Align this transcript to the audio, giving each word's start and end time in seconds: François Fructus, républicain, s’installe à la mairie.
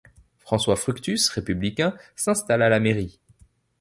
François 0.39 0.75
Fructus, 0.77 1.29
républicain, 1.29 1.95
s’installe 2.15 2.63
à 2.63 2.69
la 2.69 2.79
mairie. 2.79 3.19